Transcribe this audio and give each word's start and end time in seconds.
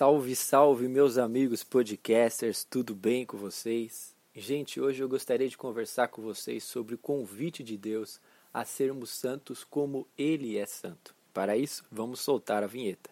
Salve, 0.00 0.34
salve, 0.34 0.88
meus 0.88 1.18
amigos 1.18 1.62
podcasters, 1.62 2.64
tudo 2.64 2.94
bem 2.94 3.26
com 3.26 3.36
vocês? 3.36 4.16
Gente, 4.34 4.80
hoje 4.80 5.02
eu 5.02 5.06
gostaria 5.10 5.46
de 5.46 5.58
conversar 5.58 6.08
com 6.08 6.22
vocês 6.22 6.64
sobre 6.64 6.94
o 6.94 6.98
convite 6.98 7.62
de 7.62 7.76
Deus 7.76 8.18
a 8.50 8.64
sermos 8.64 9.10
santos 9.10 9.62
como 9.62 10.08
Ele 10.16 10.56
é 10.56 10.64
santo. 10.64 11.14
Para 11.34 11.54
isso, 11.54 11.84
vamos 11.92 12.20
soltar 12.20 12.64
a 12.64 12.66
vinheta. 12.66 13.10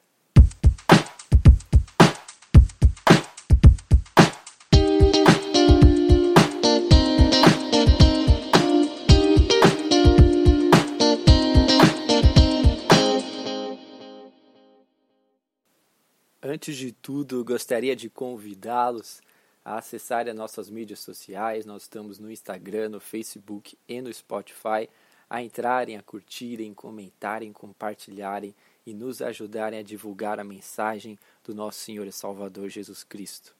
Antes 16.51 16.79
de 16.79 16.93
tudo, 16.93 17.45
gostaria 17.45 17.95
de 17.95 18.09
convidá-los 18.09 19.21
a 19.63 19.77
acessarem 19.77 20.31
as 20.31 20.39
nossas 20.39 20.71
mídias 20.71 20.99
sociais. 20.99 21.67
Nós 21.67 21.83
estamos 21.83 22.19
no 22.19 22.33
Instagram, 22.33 22.89
no 22.89 23.01
Facebook 23.01 23.77
e 23.87 24.01
no 24.01 24.11
Spotify. 24.11 24.89
A 25.29 25.43
entrarem, 25.43 25.99
a 25.99 26.03
curtirem, 26.03 26.73
comentarem, 26.73 27.53
compartilharem 27.53 28.55
e 28.87 28.95
nos 28.95 29.21
ajudarem 29.21 29.81
a 29.81 29.83
divulgar 29.83 30.41
a 30.41 30.45
mensagem 30.45 31.19
do 31.45 31.55
nosso 31.55 31.81
Senhor 31.81 32.07
e 32.07 32.13
Salvador 32.13 32.71
Jesus 32.71 33.05
Cristo. 33.05 33.55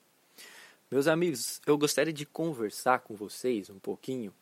Meus 0.91 1.07
amigos, 1.07 1.61
eu 1.67 1.77
gostaria 1.77 2.15
de 2.15 2.25
conversar 2.25 3.01
com 3.01 3.15
vocês 3.15 3.69
um 3.69 3.79
pouquinho 3.79 4.33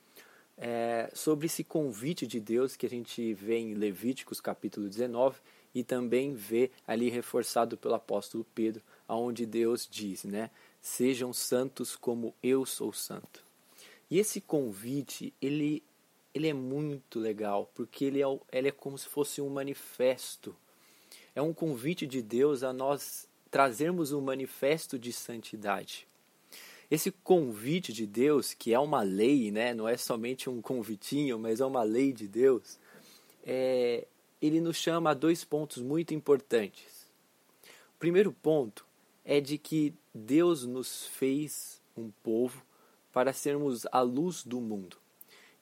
é, 0.56 1.10
sobre 1.12 1.46
esse 1.46 1.64
convite 1.64 2.28
de 2.28 2.38
Deus 2.38 2.76
que 2.76 2.86
a 2.86 2.90
gente 2.90 3.34
vê 3.34 3.58
em 3.58 3.74
Levíticos 3.74 4.40
capítulo 4.40 4.88
19 4.88 5.36
e 5.76 5.84
também 5.84 6.32
vê 6.32 6.70
ali 6.86 7.10
reforçado 7.10 7.76
pelo 7.76 7.92
apóstolo 7.92 8.46
Pedro, 8.54 8.82
aonde 9.06 9.44
Deus 9.44 9.86
diz, 9.86 10.24
né? 10.24 10.50
Sejam 10.80 11.34
santos 11.34 11.94
como 11.94 12.34
eu 12.42 12.64
sou 12.64 12.94
santo. 12.94 13.44
E 14.10 14.18
esse 14.18 14.40
convite, 14.40 15.34
ele, 15.40 15.82
ele 16.32 16.48
é 16.48 16.54
muito 16.54 17.20
legal, 17.20 17.70
porque 17.74 18.06
ele 18.06 18.22
é, 18.22 18.38
ele 18.50 18.68
é 18.68 18.72
como 18.72 18.96
se 18.96 19.06
fosse 19.06 19.42
um 19.42 19.50
manifesto. 19.50 20.56
É 21.34 21.42
um 21.42 21.52
convite 21.52 22.06
de 22.06 22.22
Deus 22.22 22.62
a 22.62 22.72
nós 22.72 23.28
trazermos 23.50 24.12
um 24.12 24.22
manifesto 24.22 24.98
de 24.98 25.12
santidade. 25.12 26.08
Esse 26.90 27.12
convite 27.12 27.92
de 27.92 28.06
Deus, 28.06 28.54
que 28.54 28.72
é 28.72 28.78
uma 28.78 29.02
lei, 29.02 29.50
né? 29.50 29.74
não 29.74 29.86
é 29.86 29.98
somente 29.98 30.48
um 30.48 30.62
convitinho, 30.62 31.38
mas 31.38 31.60
é 31.60 31.66
uma 31.66 31.82
lei 31.82 32.14
de 32.14 32.26
Deus, 32.26 32.78
é, 33.44 34.06
ele 34.40 34.60
nos 34.60 34.76
chama 34.76 35.10
a 35.10 35.14
dois 35.14 35.44
pontos 35.44 35.82
muito 35.82 36.14
importantes. 36.14 37.06
O 37.94 37.98
primeiro 37.98 38.32
ponto 38.32 38.84
é 39.24 39.40
de 39.40 39.58
que 39.58 39.94
Deus 40.14 40.64
nos 40.64 41.06
fez 41.06 41.80
um 41.96 42.10
povo 42.22 42.62
para 43.12 43.32
sermos 43.32 43.86
a 43.90 44.00
luz 44.00 44.44
do 44.44 44.60
mundo. 44.60 44.98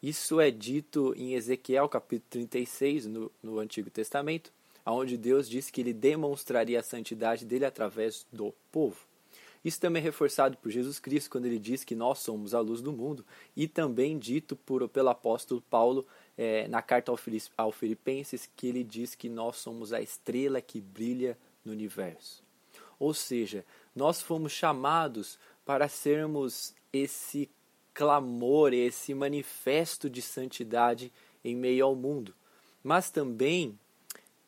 Isso 0.02 0.40
é 0.40 0.50
dito 0.50 1.14
em 1.16 1.34
Ezequiel 1.34 1.88
capítulo 1.88 2.28
36, 2.28 3.06
no, 3.06 3.32
no 3.42 3.58
Antigo 3.58 3.88
Testamento, 3.88 4.52
onde 4.84 5.16
Deus 5.16 5.48
diz 5.48 5.70
que 5.70 5.80
ele 5.80 5.94
demonstraria 5.94 6.80
a 6.80 6.82
santidade 6.82 7.44
dele 7.44 7.64
através 7.64 8.26
do 8.30 8.52
povo. 8.70 8.98
Isso 9.64 9.80
também 9.80 10.00
é 10.00 10.04
reforçado 10.04 10.58
por 10.58 10.70
Jesus 10.70 11.00
Cristo 11.00 11.30
quando 11.30 11.46
ele 11.46 11.58
diz 11.58 11.84
que 11.84 11.94
nós 11.94 12.18
somos 12.18 12.52
a 12.52 12.60
luz 12.60 12.82
do 12.82 12.92
mundo 12.92 13.24
e 13.56 13.66
também 13.66 14.18
dito 14.18 14.54
por, 14.54 14.86
pelo 14.88 15.08
apóstolo 15.08 15.62
Paulo 15.62 16.06
é, 16.36 16.68
na 16.68 16.82
carta 16.82 17.12
ao 17.56 17.72
Filipenses 17.72 18.50
que 18.54 18.66
ele 18.66 18.84
diz 18.84 19.14
que 19.14 19.28
nós 19.28 19.56
somos 19.56 19.92
a 19.92 20.02
estrela 20.02 20.60
que 20.60 20.80
brilha 20.80 21.38
no 21.64 21.72
universo. 21.72 22.42
Ou 22.98 23.14
seja, 23.14 23.64
nós 23.94 24.20
fomos 24.20 24.52
chamados 24.52 25.38
para 25.64 25.88
sermos 25.88 26.74
esse 26.92 27.48
clamor, 27.94 28.74
esse 28.74 29.14
manifesto 29.14 30.10
de 30.10 30.20
santidade 30.20 31.12
em 31.42 31.56
meio 31.56 31.86
ao 31.86 31.94
mundo. 31.94 32.34
Mas 32.82 33.10
também 33.10 33.78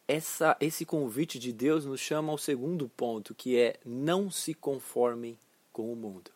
essa, 0.09 0.57
esse 0.61 0.85
convite 0.85 1.39
de 1.39 1.53
Deus 1.53 1.85
nos 1.85 2.01
chama 2.01 2.31
ao 2.31 2.39
segundo 2.39 2.89
ponto, 2.89 3.35
que 3.35 3.59
é 3.59 3.77
não 3.85 4.31
se 4.31 4.55
conformem 4.55 5.39
com 5.73 5.93
o 5.93 5.97
mundo. 5.97 6.31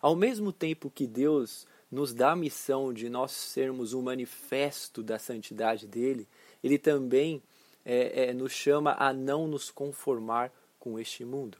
Ao 0.00 0.14
mesmo 0.14 0.52
tempo 0.52 0.90
que 0.90 1.06
Deus 1.06 1.66
nos 1.90 2.12
dá 2.12 2.32
a 2.32 2.36
missão 2.36 2.92
de 2.92 3.08
nós 3.08 3.32
sermos 3.32 3.92
um 3.92 4.02
manifesto 4.02 5.02
da 5.02 5.18
santidade 5.18 5.86
dele, 5.86 6.26
ele 6.62 6.78
também 6.78 7.42
é, 7.84 8.28
é, 8.28 8.34
nos 8.34 8.52
chama 8.52 8.94
a 8.98 9.12
não 9.12 9.46
nos 9.46 9.70
conformar 9.70 10.52
com 10.78 10.98
este 10.98 11.24
mundo. 11.24 11.58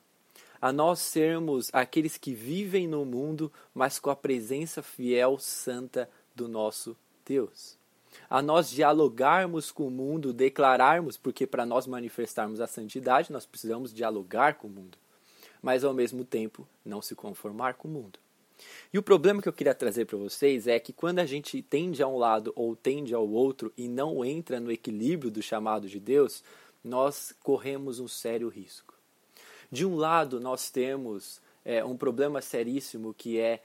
A 0.60 0.72
nós 0.72 1.00
sermos 1.00 1.68
aqueles 1.72 2.16
que 2.16 2.32
vivem 2.34 2.86
no 2.86 3.04
mundo, 3.04 3.52
mas 3.74 3.98
com 3.98 4.10
a 4.10 4.16
presença 4.16 4.82
fiel, 4.82 5.38
santa 5.38 6.08
do 6.34 6.46
nosso 6.46 6.96
Deus. 7.26 7.76
A 8.28 8.42
nós 8.42 8.70
dialogarmos 8.70 9.70
com 9.70 9.86
o 9.86 9.90
mundo, 9.90 10.32
declararmos, 10.32 11.16
porque 11.16 11.46
para 11.46 11.66
nós 11.66 11.86
manifestarmos 11.86 12.60
a 12.60 12.66
santidade, 12.66 13.32
nós 13.32 13.46
precisamos 13.46 13.92
dialogar 13.92 14.54
com 14.54 14.68
o 14.68 14.70
mundo, 14.70 14.98
mas 15.62 15.84
ao 15.84 15.94
mesmo 15.94 16.24
tempo 16.24 16.66
não 16.84 17.02
se 17.02 17.14
conformar 17.14 17.74
com 17.74 17.88
o 17.88 17.90
mundo. 17.90 18.18
E 18.92 18.98
o 18.98 19.02
problema 19.02 19.42
que 19.42 19.48
eu 19.48 19.52
queria 19.52 19.74
trazer 19.74 20.04
para 20.04 20.18
vocês 20.18 20.66
é 20.66 20.78
que 20.78 20.92
quando 20.92 21.18
a 21.18 21.26
gente 21.26 21.60
tende 21.62 22.02
a 22.02 22.06
um 22.06 22.16
lado 22.16 22.52
ou 22.54 22.76
tende 22.76 23.14
ao 23.14 23.28
outro 23.28 23.72
e 23.76 23.88
não 23.88 24.24
entra 24.24 24.60
no 24.60 24.70
equilíbrio 24.70 25.30
do 25.30 25.42
chamado 25.42 25.88
de 25.88 25.98
Deus, 25.98 26.44
nós 26.84 27.34
corremos 27.42 28.00
um 28.00 28.08
sério 28.08 28.48
risco. 28.48 28.94
De 29.70 29.86
um 29.86 29.96
lado, 29.96 30.38
nós 30.38 30.70
temos 30.70 31.40
é, 31.64 31.84
um 31.84 31.96
problema 31.96 32.42
seríssimo 32.42 33.14
que 33.14 33.38
é 33.38 33.62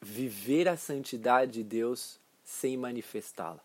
viver 0.00 0.68
a 0.68 0.76
santidade 0.76 1.52
de 1.52 1.64
Deus 1.64 2.20
sem 2.44 2.76
manifestá-la. 2.76 3.60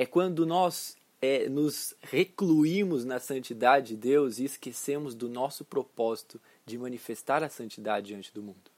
É 0.00 0.06
quando 0.06 0.46
nós 0.46 0.96
é, 1.20 1.46
nos 1.46 1.94
recluímos 2.00 3.04
na 3.04 3.20
santidade 3.20 3.88
de 3.88 3.96
Deus 3.98 4.38
e 4.38 4.46
esquecemos 4.46 5.14
do 5.14 5.28
nosso 5.28 5.62
propósito 5.62 6.40
de 6.64 6.78
manifestar 6.78 7.42
a 7.42 7.50
santidade 7.50 8.06
diante 8.06 8.32
do 8.32 8.42
mundo. 8.42 8.70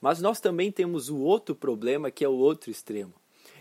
Mas 0.00 0.20
nós 0.20 0.38
também 0.38 0.70
temos 0.70 1.08
o 1.08 1.18
outro 1.18 1.52
problema, 1.52 2.12
que 2.12 2.24
é 2.24 2.28
o 2.28 2.36
outro 2.36 2.70
extremo. 2.70 3.12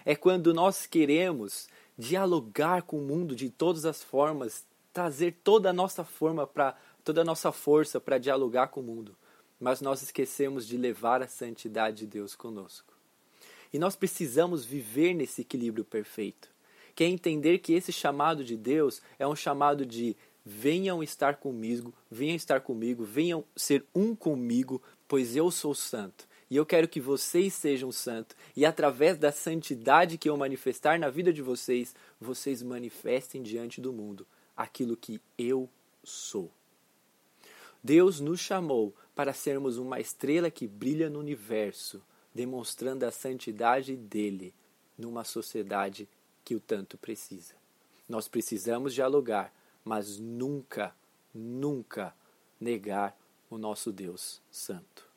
É 0.05 0.15
quando 0.15 0.53
nós 0.53 0.85
queremos 0.85 1.67
dialogar 1.97 2.83
com 2.83 2.99
o 2.99 3.03
mundo 3.03 3.35
de 3.35 3.49
todas 3.49 3.83
as 3.83 4.03
formas, 4.03 4.63
trazer 4.93 5.39
toda 5.43 5.71
a 5.71 5.73
nossa 5.73 6.03
forma 6.03 6.45
para 6.45 6.77
toda 7.03 7.21
a 7.21 7.25
nossa 7.25 7.51
força 7.51 7.99
para 7.99 8.19
dialogar 8.19 8.67
com 8.67 8.79
o 8.79 8.83
mundo, 8.83 9.17
mas 9.59 9.81
nós 9.81 10.03
esquecemos 10.03 10.67
de 10.67 10.77
levar 10.77 11.23
a 11.23 11.27
santidade 11.27 11.97
de 11.97 12.05
Deus 12.05 12.35
conosco. 12.35 12.93
E 13.73 13.79
nós 13.79 13.95
precisamos 13.95 14.63
viver 14.63 15.15
nesse 15.15 15.41
equilíbrio 15.41 15.83
perfeito, 15.83 16.51
que 16.95 17.03
é 17.03 17.07
entender 17.07 17.59
que 17.59 17.73
esse 17.73 17.91
chamado 17.91 18.43
de 18.43 18.55
Deus 18.55 19.01
é 19.17 19.27
um 19.27 19.35
chamado 19.35 19.85
de 19.85 20.15
venham 20.45 21.03
estar 21.03 21.37
comigo, 21.37 21.93
venham 22.09 22.35
estar 22.35 22.61
comigo, 22.61 23.03
venham 23.03 23.43
ser 23.55 23.85
um 23.93 24.15
comigo, 24.15 24.81
pois 25.07 25.35
eu 25.35 25.51
sou 25.51 25.73
santo. 25.73 26.27
E 26.49 26.55
eu 26.55 26.65
quero 26.65 26.87
que 26.87 26.99
vocês 26.99 27.53
sejam 27.53 27.91
santos. 27.93 28.35
E 28.55 28.65
através 28.65 29.17
da 29.17 29.31
santidade 29.31 30.17
que 30.17 30.29
eu 30.29 30.35
manifestar 30.35 30.99
na 30.99 31.09
vida 31.09 31.31
de 31.31 31.41
vocês, 31.41 31.95
vocês 32.19 32.61
manifestem 32.61 33.41
diante 33.41 33.79
do 33.79 33.93
mundo 33.93 34.27
aquilo 34.55 34.97
que 34.97 35.21
eu 35.37 35.69
sou. 36.03 36.51
Deus 37.81 38.19
nos 38.19 38.39
chamou 38.39 38.93
para 39.15 39.33
sermos 39.33 39.77
uma 39.77 39.99
estrela 39.99 40.51
que 40.51 40.67
brilha 40.67 41.09
no 41.09 41.19
universo, 41.19 42.01
demonstrando 42.35 43.05
a 43.05 43.11
santidade 43.11 43.95
dele 43.95 44.53
numa 44.97 45.23
sociedade 45.23 46.07
que 46.43 46.55
o 46.55 46.59
tanto 46.59 46.97
precisa. 46.97 47.53
Nós 48.07 48.27
precisamos 48.27 48.93
dialogar, 48.93 49.53
mas 49.83 50.17
nunca, 50.17 50.95
nunca 51.33 52.13
negar 52.59 53.17
o 53.49 53.57
nosso 53.57 53.91
Deus 53.91 54.41
Santo. 54.51 55.10